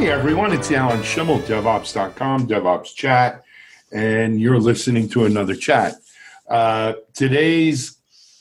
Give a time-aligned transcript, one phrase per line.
[0.00, 3.44] Hey everyone, it's Alan Shimel, DevOps.com, DevOps Chat,
[3.92, 5.96] and you're listening to another chat.
[6.48, 7.98] Uh, today's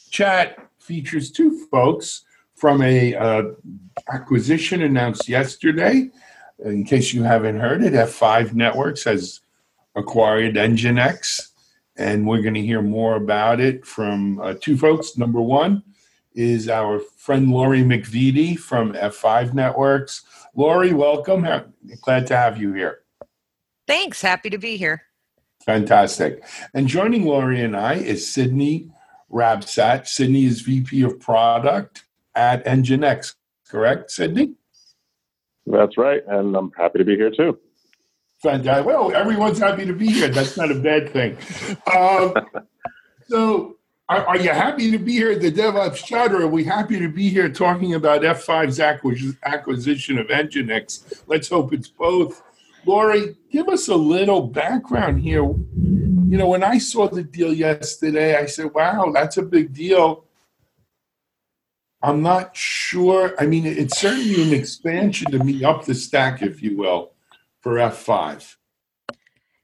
[0.10, 2.24] chat features two folks
[2.56, 3.44] from a uh,
[4.10, 6.10] acquisition announced yesterday.
[6.64, 9.42] In case you haven't heard it, F5 Networks has
[9.98, 11.50] acquired Nginx,
[11.98, 15.18] and we're going to hear more about it from uh, two folks.
[15.18, 15.84] Number one
[16.34, 20.24] is our friend Lori MacVittie from F5 Networks.
[20.56, 21.48] Lori, welcome.
[22.02, 23.00] Glad to have you here.
[23.88, 24.22] Thanks.
[24.22, 25.04] Happy to be here.
[25.66, 26.44] Fantastic.
[26.74, 28.92] And joining Lori and I is Sidney
[29.32, 30.08] Rabsatt.
[30.08, 32.06] Sidney is VP of Product
[32.36, 33.36] at Nginx,
[33.68, 34.54] correct, Sidney?
[35.66, 36.22] That's right.
[36.28, 37.60] And I'm happy to be here too.
[38.42, 38.86] Fantastic.
[38.86, 40.30] Well, everyone's happy to be here.
[40.30, 41.38] That's not a bad thing.
[41.94, 42.34] Um,
[43.28, 43.78] so,
[44.10, 47.00] are, are, you happy to be here at the DevOps chat, or are we happy
[47.00, 48.80] to be here talking about F5's
[49.44, 51.24] acquisition of Nginx?
[51.28, 52.42] Let's hope it's both.
[52.86, 55.44] Lori, give us a little background here.
[55.44, 60.26] You know, when I saw the deal yesterday, I said, wow, that's a big deal.
[62.02, 63.36] I'm not sure.
[63.40, 67.12] I mean, it's certainly an expansion to me up the stack, if you will
[67.60, 68.56] for F5?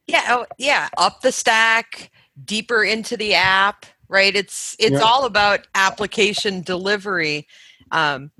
[0.07, 2.11] Yeah, oh, yeah, up the stack,
[2.43, 3.85] deeper into the app,
[4.15, 4.33] right?
[4.33, 5.01] It's it's yeah.
[5.01, 7.47] all about application delivery.
[7.91, 8.31] Um,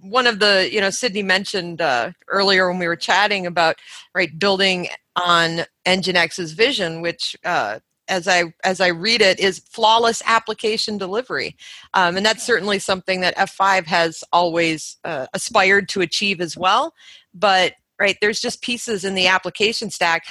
[0.00, 3.76] one of the you know Sidney mentioned uh, earlier when we were chatting about
[4.12, 10.20] right building on Nginx's vision, which uh, as I as I read it is flawless
[10.26, 11.56] application delivery,
[11.94, 16.92] um, and that's certainly something that F5 has always uh, aspired to achieve as well.
[17.32, 18.16] But right?
[18.20, 20.24] There's just pieces in the application stack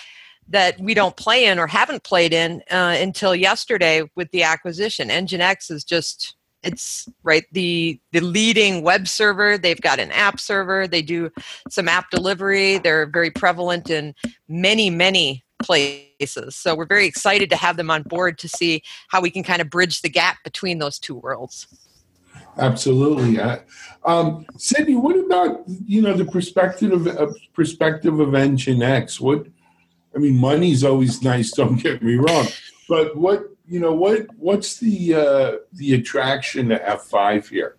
[0.50, 5.09] that we don't play in or haven't played in uh, until yesterday with the acquisition.
[5.09, 10.87] Nginx is just it's right the the leading web server they've got an app server
[10.87, 11.32] they do
[11.70, 14.14] some app delivery they're very prevalent in
[14.49, 19.21] many many places so we're very excited to have them on board to see how
[19.21, 21.66] we can kind of bridge the gap between those two worlds
[22.58, 23.39] Absolutely.
[24.04, 29.20] Um, Sydney, what about you know the perspective of uh, perspective of Nginx?
[29.20, 29.48] What
[30.19, 31.52] I mean, money's always nice.
[31.52, 32.45] Don't get me wrong,
[32.89, 37.77] but what you know what what's the uh, the attraction to F five here?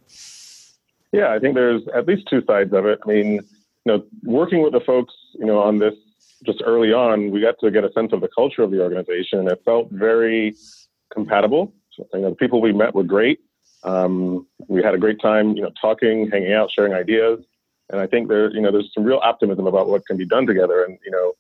[1.13, 2.99] Yeah, I think there's at least two sides of it.
[3.05, 3.41] I mean, you
[3.85, 5.95] know, working with the folks, you know, on this
[6.47, 9.47] just early on, we got to get a sense of the culture of the organization.
[9.47, 10.55] It felt very
[11.13, 11.75] compatible.
[11.93, 13.41] So, you know, the people we met were great.
[13.83, 17.41] Um, we had a great time, you know, talking, hanging out, sharing ideas,
[17.91, 20.47] and I think there, you know, there's some real optimism about what can be done
[20.47, 20.85] together.
[20.85, 21.33] And you know,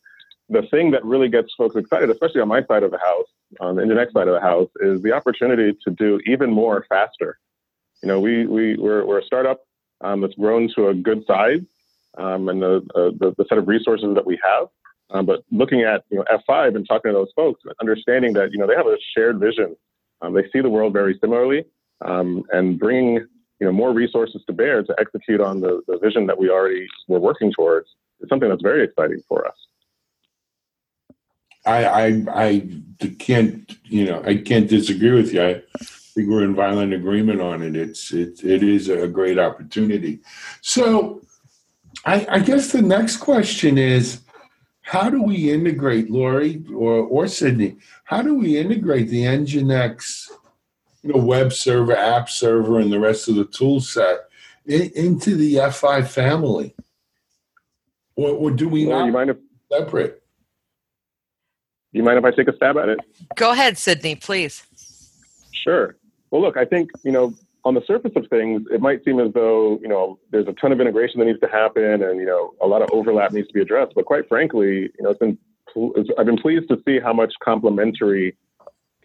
[0.50, 3.26] the thing that really gets folks excited, especially on my side of the house,
[3.60, 7.38] on the Nginx side of the house, is the opportunity to do even more faster.
[8.02, 9.60] You know, we we we're, we're a startup
[10.00, 11.60] um, that's grown to a good size,
[12.18, 14.68] um, and the, uh, the, the set of resources that we have.
[15.10, 18.58] Um, but looking at you know F5 and talking to those folks, understanding that you
[18.58, 19.76] know they have a shared vision,
[20.22, 21.64] um, they see the world very similarly,
[22.04, 26.26] um, and bringing you know more resources to bear to execute on the, the vision
[26.26, 27.88] that we already were working towards
[28.20, 29.54] is something that's very exciting for us.
[31.66, 32.68] I, I I
[33.18, 35.42] can't you know I can't disagree with you.
[35.42, 37.76] I think we're in violent agreement on it.
[37.76, 40.20] It's it it is a great opportunity.
[40.60, 41.22] So
[42.04, 44.20] I, I guess the next question is
[44.82, 47.76] how do we integrate Lori or or Sidney?
[48.04, 50.30] How do we integrate the Nginx
[51.02, 54.28] you know, web server, app server, and the rest of the tool set
[54.66, 56.74] in, into the F5 family?
[58.16, 59.36] Or, or do we well, not you mind if,
[59.72, 60.22] separate?
[61.92, 62.98] You mind if I take a stab at it?
[63.34, 64.64] Go ahead, Sidney, please.
[65.52, 65.96] Sure.
[66.30, 67.34] Well, look, I think, you know,
[67.64, 70.72] on the surface of things, it might seem as though, you know, there's a ton
[70.72, 73.54] of integration that needs to happen and, you know, a lot of overlap needs to
[73.54, 73.92] be addressed.
[73.94, 75.36] But quite frankly, you know, it's been,
[76.18, 78.36] I've been pleased to see how much complementary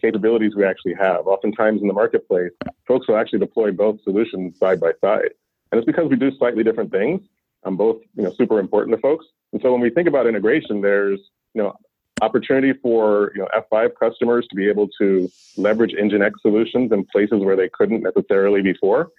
[0.00, 1.26] capabilities we actually have.
[1.26, 2.52] Oftentimes in the marketplace,
[2.86, 5.30] folks will actually deploy both solutions side by side.
[5.70, 7.20] And it's because we do slightly different things.
[7.64, 9.26] Um, both, you know, super important to folks.
[9.52, 11.18] And so when we think about integration, there's,
[11.52, 11.74] you know,
[12.22, 17.40] opportunity for you know F5 customers to be able to leverage Nginx solutions in places
[17.40, 19.10] where they couldn't necessarily before.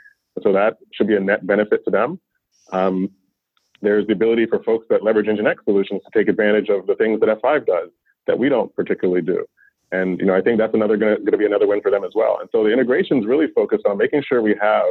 [0.44, 2.19] So that should be a net benefit to them.
[2.71, 3.11] Um,
[3.81, 7.19] there's the ability for folks that leverage Nginx solutions to take advantage of the things
[7.19, 7.89] that F5 does
[8.25, 9.45] that we don't particularly do.
[9.91, 12.11] And you know, I think that's another going to be another win for them as
[12.13, 12.39] well.
[12.41, 14.85] And so the integration is really focused on making sure we have,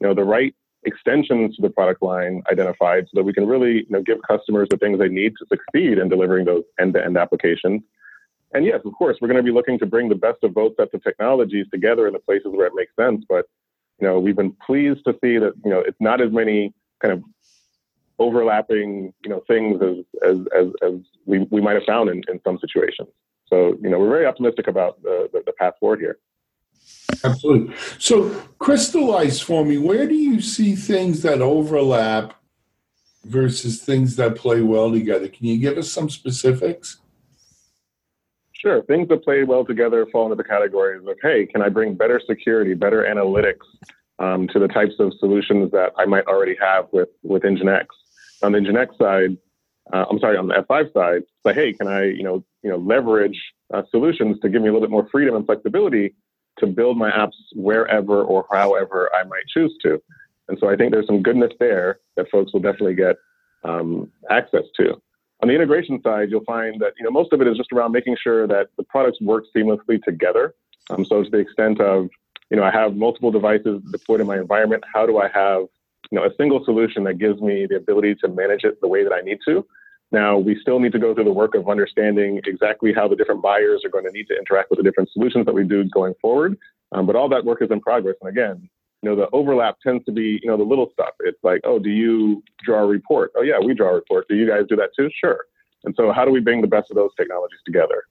[0.00, 0.54] you know, the right
[0.86, 4.68] extensions to the product line identified so that we can really you know, give customers
[4.70, 7.82] the things they need to succeed in delivering those end-to-end applications.
[8.54, 10.76] And yes, of course, we're going to be looking to bring the best of both
[10.76, 13.24] sets of technologies together in the places where it makes sense.
[13.28, 13.46] But
[14.00, 17.12] you know, we've been pleased to see that you know it's not as many kind
[17.12, 17.22] of
[18.18, 19.96] overlapping, you know, things as
[20.26, 20.94] as as, as
[21.26, 23.08] we, we might have found in, in some situations.
[23.48, 26.18] So, you know, we're very optimistic about the, the, the path forward here.
[27.24, 27.74] Absolutely.
[27.98, 32.34] So, crystallize for me, where do you see things that overlap
[33.24, 35.28] versus things that play well together?
[35.28, 36.98] Can you give us some specifics?
[38.52, 38.82] Sure.
[38.84, 42.20] Things that play well together fall into the categories of, hey, can I bring better
[42.26, 43.66] security, better analytics
[44.18, 47.86] um, to the types of solutions that I might already have with, with Nginx?
[48.42, 49.36] On the Nginx side,
[49.92, 52.76] uh, I'm sorry, on the F5 side, say, hey, can I, you know, you know,
[52.76, 53.40] leverage
[53.72, 56.14] uh, solutions to give me a little bit more freedom and flexibility
[56.58, 60.02] to build my apps wherever or however I might choose to.
[60.48, 63.16] And so I think there's some goodness there that folks will definitely get
[63.64, 65.00] um, access to.
[65.42, 67.92] On the integration side, you'll find that you know most of it is just around
[67.92, 70.54] making sure that the products work seamlessly together.
[70.88, 72.08] Um, so to the extent of
[72.50, 75.66] you know I have multiple devices deployed in my environment, how do I have
[76.10, 79.02] you know a single solution that gives me the ability to manage it the way
[79.02, 79.66] that I need to?
[80.12, 83.42] Now, we still need to go through the work of understanding exactly how the different
[83.42, 86.14] buyers are going to need to interact with the different solutions that we do going
[86.20, 86.56] forward.
[86.92, 88.14] Um, but all that work is in progress.
[88.20, 88.68] And again,
[89.02, 91.14] you know, the overlap tends to be, you know, the little stuff.
[91.20, 93.32] It's like, oh, do you draw a report?
[93.36, 94.28] Oh, yeah, we draw a report.
[94.28, 95.10] Do you guys do that too?
[95.20, 95.44] Sure.
[95.84, 98.04] And so, how do we bring the best of those technologies together?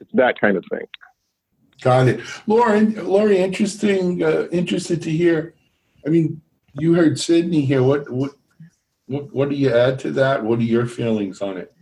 [0.00, 0.86] It's that kind of thing.
[1.80, 2.94] Got it, Lauren.
[3.06, 4.22] Lori, interesting.
[4.22, 5.54] Uh, interested to hear.
[6.06, 6.40] I mean,
[6.74, 7.82] you heard Sidney here.
[7.82, 8.32] What what
[9.08, 10.44] what, what do you add to that?
[10.44, 11.72] What are your feelings on it?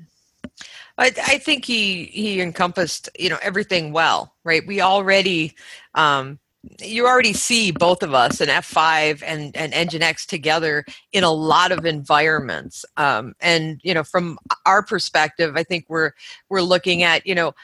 [0.99, 4.67] I, I think he he encompassed you know everything well, right?
[4.67, 5.55] We already
[5.95, 6.39] um,
[6.81, 11.73] you already see both of us and F5 and and Nginx together in a lot
[11.73, 12.85] of environments.
[12.97, 16.13] Um, and you know, from our perspective, I think we're
[16.49, 17.55] we're looking at you know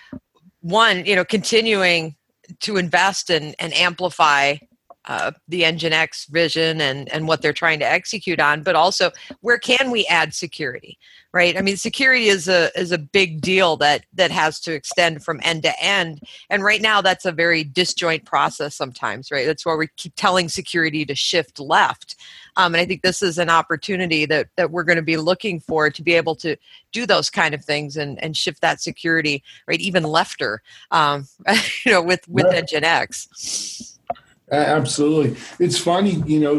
[0.60, 2.16] one you know continuing
[2.60, 4.56] to invest and and amplify
[5.06, 9.10] uh, the Nginx vision and, and what they're trying to execute on, but also
[9.40, 10.98] where can we add security,
[11.32, 11.56] right?
[11.56, 15.40] I mean, security is a is a big deal that that has to extend from
[15.42, 16.20] end to end,
[16.50, 19.46] and right now that's a very disjoint process sometimes, right?
[19.46, 22.14] That's why we keep telling security to shift left,
[22.56, 25.58] um, and I think this is an opportunity that that we're going to be looking
[25.58, 26.56] for to be able to
[26.92, 29.80] do those kind of things and and shift that security, right?
[29.80, 30.58] Even lefter,
[30.92, 31.26] um,
[31.84, 32.64] you know, with with right.
[32.64, 33.98] Nginx.
[34.52, 35.36] Absolutely.
[35.58, 36.58] It's funny, you know,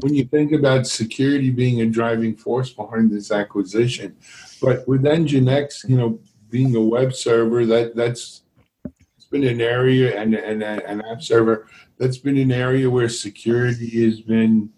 [0.00, 4.16] when you think about security being a driving force behind this acquisition,
[4.60, 8.42] but with Nginx, you know, being a web server, that that's
[8.84, 11.66] it's been an area and and an app server
[11.98, 14.70] that's been an area where security has been,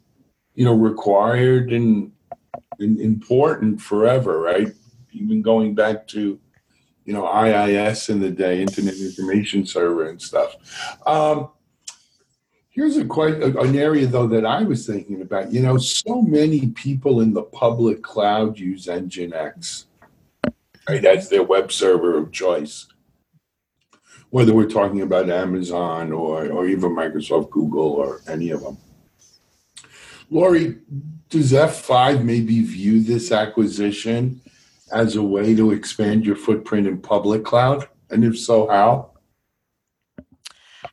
[0.55, 2.13] you know, required and,
[2.79, 4.69] and important forever, right?
[5.13, 6.39] Even going back to,
[7.05, 10.57] you know, IIS in the day, Internet Information Server and stuff.
[11.07, 11.51] Um,
[12.75, 15.53] Here's a quite an area though that I was thinking about.
[15.53, 19.85] You know, so many people in the public cloud use Nginx,
[20.89, 22.89] right, as their web server of choice.
[24.31, 28.79] Whether we're talking about Amazon or or even Microsoft, Google, or any of them.
[30.29, 30.79] Lori,
[31.29, 34.41] does F5 maybe view this acquisition
[34.91, 37.87] as a way to expand your footprint in public cloud?
[38.11, 39.13] And if so, how?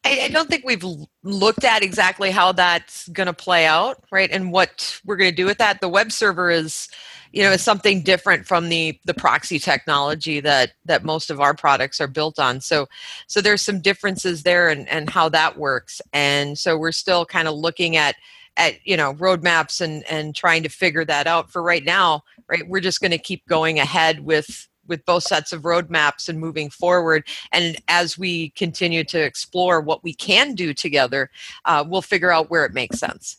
[0.03, 0.83] I, I don't think we've
[1.23, 4.29] looked at exactly how that's going to play out, right?
[4.31, 5.81] And what we're going to do with that.
[5.81, 6.89] The web server is,
[7.31, 11.53] you know, is something different from the the proxy technology that that most of our
[11.53, 12.61] products are built on.
[12.61, 12.87] So,
[13.27, 16.01] so there's some differences there and and how that works.
[16.11, 18.15] And so we're still kind of looking at
[18.57, 21.51] at you know roadmaps and and trying to figure that out.
[21.51, 25.53] For right now, right, we're just going to keep going ahead with with both sets
[25.53, 27.27] of roadmaps and moving forward.
[27.51, 31.29] And as we continue to explore what we can do together,
[31.65, 33.37] uh, we'll figure out where it makes sense.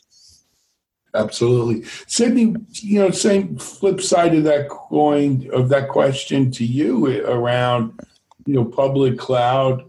[1.15, 2.57] Absolutely, Sidney.
[2.73, 8.01] You know, same flip side of that coin of that question to you around
[8.47, 9.85] you know public cloud.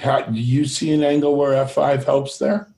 [0.00, 2.68] How, do you see an angle where F5 helps there?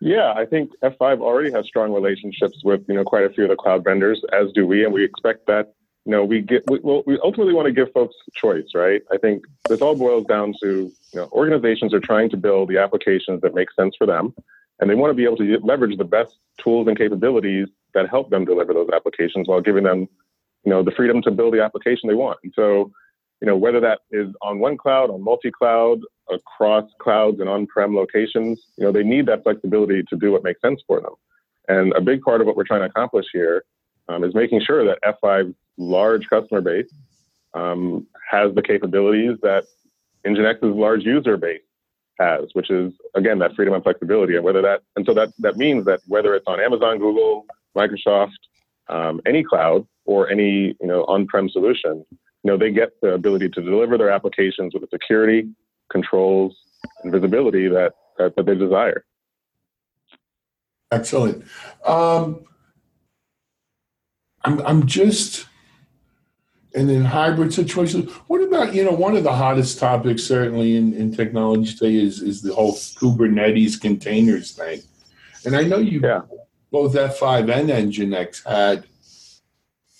[0.00, 3.50] Yeah, I think F5 already has strong relationships with you know quite a few of
[3.50, 5.74] the cloud vendors, as do we, and we expect that
[6.08, 9.02] you know, we get we, well, we ultimately want to give folks choice, right?
[9.12, 12.78] I think this all boils down to you know organizations are trying to build the
[12.78, 14.34] applications that make sense for them,
[14.80, 18.30] and they want to be able to leverage the best tools and capabilities that help
[18.30, 20.08] them deliver those applications while giving them
[20.64, 22.38] you know the freedom to build the application they want.
[22.42, 22.90] And so,
[23.42, 26.00] you know, whether that is on one cloud, on multi-cloud,
[26.30, 30.62] across clouds and on-prem locations, you know, they need that flexibility to do what makes
[30.62, 31.12] sense for them.
[31.68, 33.62] And a big part of what we're trying to accomplish here
[34.08, 36.92] um, is making sure that F5's large customer base
[37.54, 39.64] um, has the capabilities that
[40.26, 41.62] Nginx's large user base
[42.18, 44.36] has, which is again that freedom and flexibility.
[44.36, 48.32] And whether that and so that that means that whether it's on Amazon, Google, Microsoft,
[48.88, 53.48] um, any cloud, or any you know on-prem solution, you know they get the ability
[53.50, 55.48] to deliver their applications with the security,
[55.90, 56.56] controls,
[57.02, 59.04] and visibility that that, that they desire.
[60.90, 61.44] Excellent.
[61.84, 62.44] Um,
[64.44, 65.46] I'm I'm just
[66.78, 68.10] and in hybrid situations.
[68.28, 72.22] What about you know one of the hottest topics certainly in, in technology today is
[72.22, 74.82] is the whole Kubernetes containers thing,
[75.44, 76.22] and I know you yeah.
[76.70, 78.86] both F5 and Nginx had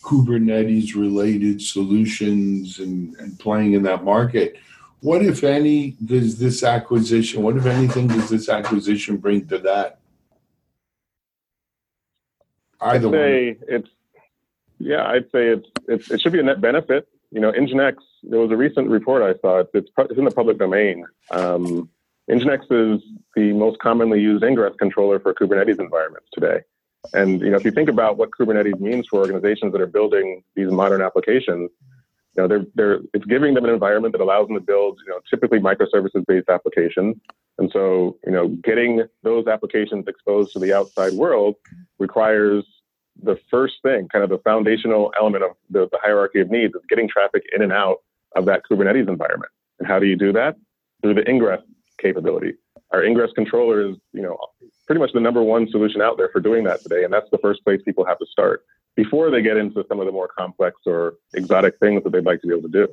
[0.03, 4.57] Kubernetes related solutions and, and playing in that market.
[5.01, 7.43] What if any does this acquisition?
[7.43, 9.99] What if anything does this acquisition bring to that?
[12.81, 13.19] Either one.
[13.69, 13.91] it's
[14.79, 17.09] yeah, I'd say it's, it's it should be a net benefit.
[17.31, 17.97] You know, Nginx.
[18.23, 19.59] There was a recent report I saw.
[19.59, 21.05] It's, it's in the public domain.
[21.31, 21.89] Um,
[22.31, 23.03] Nginx is
[23.35, 26.61] the most commonly used ingress controller for Kubernetes environments today.
[27.13, 30.43] And you know, if you think about what Kubernetes means for organizations that are building
[30.55, 31.71] these modern applications,
[32.37, 35.13] you know, they're, they're, it's giving them an environment that allows them to build, you
[35.13, 37.17] know, typically microservices-based applications.
[37.59, 41.57] And so, you know, getting those applications exposed to the outside world
[41.99, 42.65] requires
[43.23, 46.83] the first thing, kind of the foundational element of the, the hierarchy of needs, is
[46.89, 47.99] getting traffic in and out
[48.37, 49.51] of that Kubernetes environment.
[49.79, 50.57] And how do you do that?
[51.03, 51.63] Through the ingress
[52.01, 52.55] capability.
[52.91, 54.39] Our ingress controller is, you know,
[54.87, 57.39] pretty much the number one solution out there for doing that today, and that's the
[57.39, 58.65] first place people have to start
[58.97, 62.41] before they get into some of the more complex or exotic things that they'd like
[62.41, 62.89] to be able to do.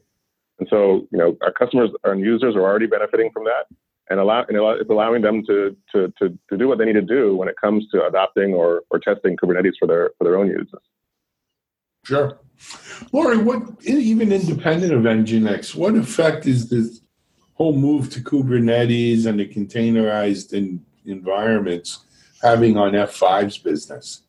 [0.60, 3.66] And so, you know, our customers and users are already benefiting from that
[4.10, 7.02] and allow and it's allowing them to, to to to do what they need to
[7.02, 10.48] do when it comes to adopting or or testing Kubernetes for their for their own
[10.48, 10.82] users.
[12.04, 12.40] Sure,
[13.12, 13.38] Lori.
[13.38, 17.02] What even independent of Nginx, what effect is this
[17.54, 22.00] whole move to Kubernetes and the containerized in, environments
[22.42, 24.22] having on F5's business?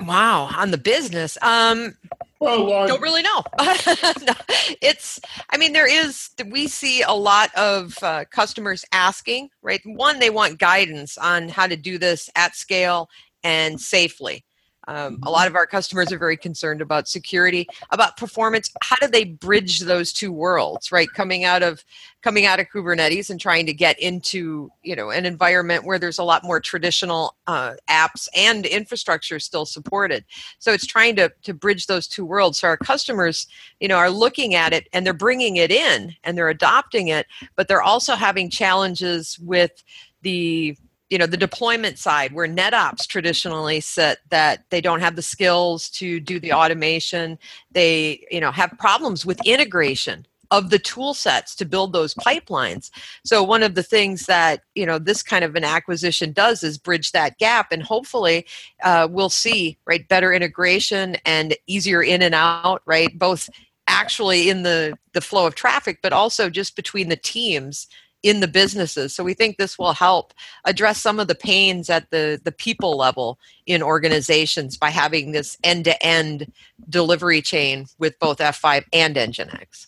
[0.00, 1.36] Wow, on the business.
[1.42, 1.96] Um,
[2.40, 3.42] well, uh, don't really know.
[3.58, 4.34] no,
[4.80, 9.80] it's, I mean, there is, we see a lot of uh, customers asking, right?
[9.84, 13.08] One, they want guidance on how to do this at scale
[13.42, 14.44] and safely.
[14.88, 18.72] Um, a lot of our customers are very concerned about security, about performance.
[18.82, 21.08] How do they bridge those two worlds, right?
[21.14, 21.84] Coming out of
[22.22, 26.18] coming out of Kubernetes and trying to get into you know an environment where there's
[26.18, 30.24] a lot more traditional uh, apps and infrastructure still supported.
[30.58, 32.58] So it's trying to to bridge those two worlds.
[32.58, 33.46] So our customers,
[33.80, 37.26] you know, are looking at it and they're bringing it in and they're adopting it,
[37.56, 39.84] but they're also having challenges with
[40.22, 40.76] the
[41.10, 45.88] you know the deployment side where netops traditionally sit that they don't have the skills
[45.90, 47.38] to do the automation.
[47.70, 52.90] They you know have problems with integration of the tool sets to build those pipelines.
[53.24, 56.78] So one of the things that you know this kind of an acquisition does is
[56.78, 58.46] bridge that gap and hopefully
[58.82, 63.48] uh, we'll see right better integration and easier in and out right both
[63.86, 67.88] actually in the the flow of traffic but also just between the teams
[68.22, 69.14] in the businesses.
[69.14, 70.34] So we think this will help
[70.64, 75.56] address some of the pains at the, the people level in organizations by having this
[75.62, 76.52] end to end
[76.88, 79.86] delivery chain with both F5 and Nginx.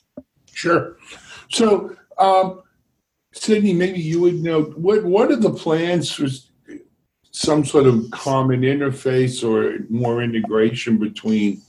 [0.52, 0.96] Sure.
[1.50, 2.62] So, um,
[3.32, 6.26] Sidney, maybe you would know what what are the plans for
[7.30, 11.62] some sort of common interface or more integration between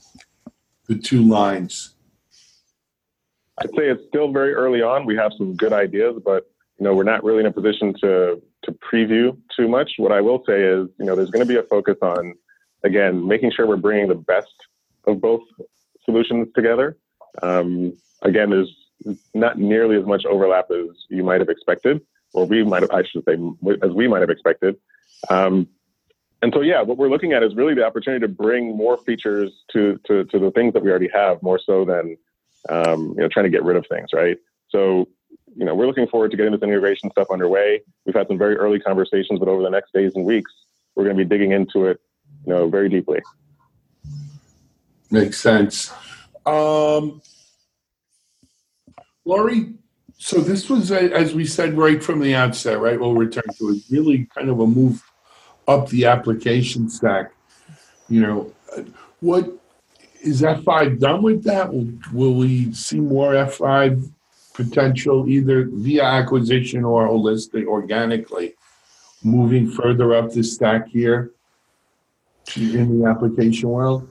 [0.88, 1.94] the two lines?
[3.58, 5.06] I'd say it's still very early on.
[5.06, 6.51] We have some good ideas, but you
[6.82, 9.92] know, we're not really in a position to to preview too much.
[9.96, 12.34] What I will say is, you know, there's going to be a focus on,
[12.84, 14.54] again, making sure we're bringing the best
[15.06, 15.42] of both
[16.04, 16.96] solutions together.
[17.42, 18.74] Um, again, there's
[19.34, 22.00] not nearly as much overlap as you might have expected,
[22.32, 23.36] or we might have, I should say,
[23.82, 24.76] as we might have expected.
[25.28, 25.68] Um,
[26.40, 29.52] and so, yeah, what we're looking at is really the opportunity to bring more features
[29.72, 32.16] to to, to the things that we already have, more so than
[32.68, 34.36] um, you know trying to get rid of things, right?
[34.70, 35.08] So
[35.56, 37.80] you know, we're looking forward to getting this integration stuff underway.
[38.06, 40.52] We've had some very early conversations, but over the next days and weeks,
[40.94, 42.00] we're going to be digging into it,
[42.46, 43.20] you know, very deeply.
[45.10, 45.92] Makes sense.
[46.46, 47.20] Um,
[49.24, 49.74] Lori,
[50.18, 52.98] so this was, a, as we said right from the outset, right?
[52.98, 53.82] We'll return to it.
[53.90, 55.02] Really, kind of a move
[55.68, 57.32] up the application stack.
[58.08, 58.52] You know,
[59.20, 59.50] what
[60.22, 61.72] is F5 done with that?
[61.72, 64.10] Will, will we see more F5
[64.54, 68.54] potential either via acquisition or holistic organically
[69.24, 71.30] moving further up the stack here
[72.56, 74.08] in the application world?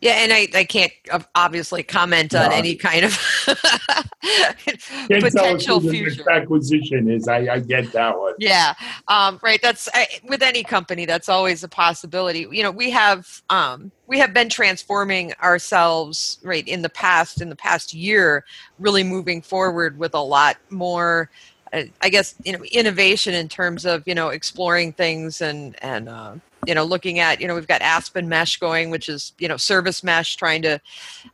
[0.00, 0.92] Yeah, and I, I can't
[1.34, 2.56] obviously comment on no.
[2.56, 3.12] any kind of
[5.08, 7.28] potential future acquisition is.
[7.28, 8.34] I, I, get that one.
[8.38, 8.74] Yeah,
[9.08, 9.60] um, right.
[9.60, 11.06] That's I, with any company.
[11.06, 12.46] That's always a possibility.
[12.50, 17.48] You know, we have um, we have been transforming ourselves right in the past in
[17.48, 18.44] the past year,
[18.78, 21.30] really moving forward with a lot more
[21.72, 26.08] uh, I guess you know innovation in terms of you know exploring things and and
[26.08, 26.34] uh,
[26.66, 29.56] you know looking at you know we've got Aspen Mesh going, which is you know
[29.56, 30.80] service mesh, trying to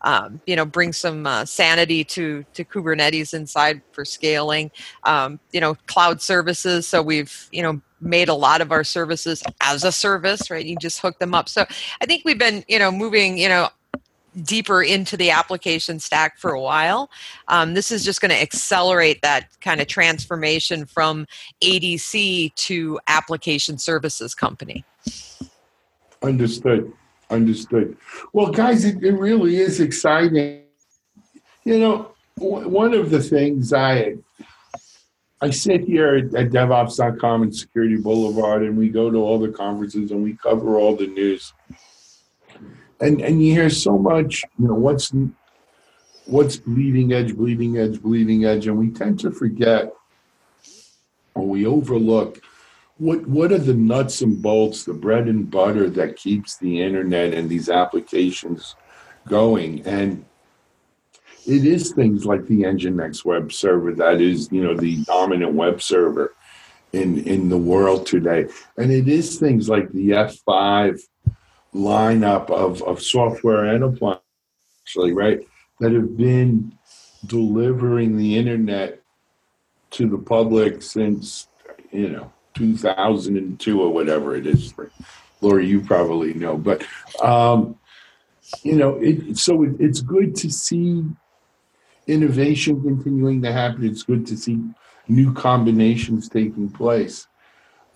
[0.03, 4.71] um, you know bring some uh, sanity to to Kubernetes inside for scaling.
[5.05, 9.43] Um, you know cloud services, so we've you know made a lot of our services
[9.61, 10.65] as a service, right?
[10.65, 11.49] You just hook them up.
[11.49, 11.65] So
[12.01, 13.69] I think we've been you know moving you know
[14.45, 17.11] deeper into the application stack for a while.
[17.49, 21.27] Um, this is just going to accelerate that kind of transformation from
[21.63, 24.85] ADC to application services company.
[26.23, 26.93] Understood.
[27.31, 27.97] Understood.
[28.33, 30.63] Well, guys, it, it really is exciting.
[31.65, 34.17] You know, w- one of the things I
[35.41, 39.49] I sit here at, at DevOps.com and Security Boulevard, and we go to all the
[39.49, 41.53] conferences and we cover all the news
[43.03, 45.13] and and you hear so much you know what's
[46.27, 49.93] what's bleeding edge bleeding edge bleeding edge and we tend to forget
[51.35, 52.42] or we overlook
[53.03, 57.35] what what are the nuts and bolts the bread and butter that keeps the internet
[57.35, 58.77] and these applications
[59.27, 59.85] going?
[59.85, 60.25] And
[61.45, 65.83] it is things like the nginx web server that is you know the dominant web
[65.83, 66.37] server
[66.93, 68.47] in in the world today.
[68.79, 71.01] And it is things like the f5
[71.75, 74.23] lineup of, of software and appliances,
[74.85, 75.41] actually, right,
[75.81, 76.79] that have been
[77.27, 79.01] delivering the internet
[79.91, 81.49] to the public since,
[81.91, 84.75] you know, 2002 or whatever it is.
[85.41, 86.87] Laura, you probably know, but,
[87.21, 87.77] um,
[88.63, 91.05] you know, it, so it, it's good to see
[92.07, 93.85] innovation continuing to happen.
[93.85, 94.61] It's good to see
[95.09, 97.27] new combinations taking place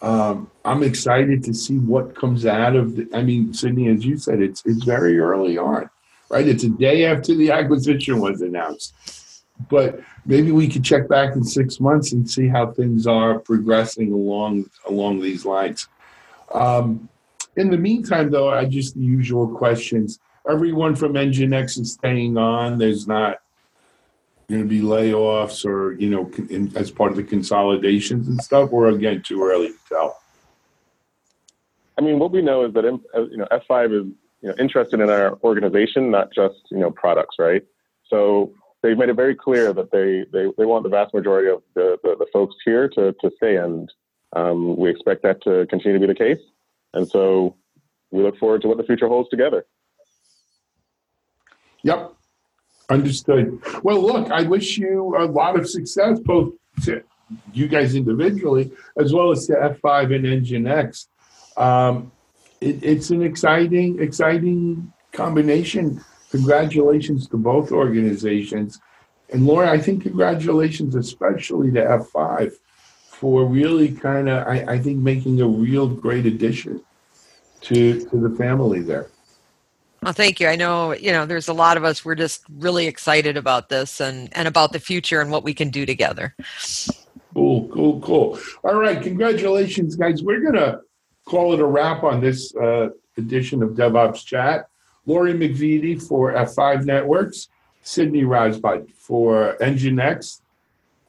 [0.02, 3.08] um, I'm excited to see what comes out of the.
[3.14, 5.88] I mean, Sidney, as you said, it's it's very early on,
[6.28, 6.46] right?
[6.46, 8.94] It's a day after the acquisition was announced,
[9.68, 14.12] but maybe we could check back in six months and see how things are progressing
[14.12, 15.88] along along these lines.
[16.52, 17.08] Um,
[17.56, 20.18] in the meantime, though, I just the usual questions.
[20.48, 22.78] Everyone from Nginx is staying on.
[22.78, 23.38] There's not
[24.48, 28.72] going to be layoffs or you know in, as part of the consolidations and stuff
[28.72, 30.20] or again too early to tell
[31.98, 34.06] i mean what we know is that uh, you know f5 is
[34.42, 37.64] you know interested in our organization not just you know products right
[38.08, 38.52] so
[38.86, 41.98] they've made it very clear that they they, they want the vast majority of the,
[42.02, 43.92] the, the folks here to, to stay and
[44.34, 46.40] um, we expect that to continue to be the case
[46.94, 47.56] and so
[48.10, 49.66] we look forward to what the future holds together
[51.82, 52.12] yep
[52.88, 53.60] Understood.
[53.82, 57.02] Well, look, I wish you a lot of success, both to
[57.52, 61.06] you guys individually as well as to F5 and Nginx.
[61.56, 62.12] Um,
[62.60, 66.00] it, it's an exciting, exciting combination.
[66.36, 68.78] Congratulations to both organizations.
[69.30, 72.52] And Laura, I think congratulations especially to F5
[73.08, 76.84] for really kind of, I, I think, making a real great addition
[77.62, 79.08] to, to the family there.
[80.02, 80.46] Well, thank you.
[80.46, 84.00] I know, you know, there's a lot of us, we're just really excited about this
[84.00, 86.36] and, and about the future and what we can do together.
[87.34, 88.38] Cool, cool, cool.
[88.62, 89.02] All right.
[89.02, 90.22] Congratulations, guys.
[90.22, 90.80] We're going to
[91.24, 94.68] call it a wrap on this uh, edition of DevOps Chat.
[95.06, 97.48] Lori MacVittie for F5 Networks,
[97.82, 100.40] Sidney Rabsatt for Nginx,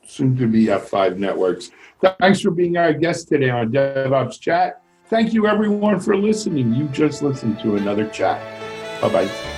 [0.06, 1.72] soon to be F5 Networks.
[2.20, 4.82] Thanks for being our guest today on DevOps Chat.
[5.08, 6.74] Thank you, everyone, for listening.
[6.74, 8.42] You just listened to another chat.
[9.02, 9.57] Bye bye.